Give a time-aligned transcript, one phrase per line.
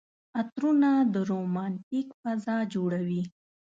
[0.39, 3.21] عطرونه د رومانتيک فضا جوړوي.